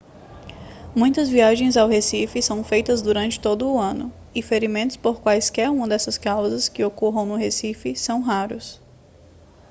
[0.95, 5.87] muitas viagens ao recife são feitas durante todo o ano e ferimentos por quaisquer uma
[5.87, 8.81] dessas causas que ocorram no recife são raros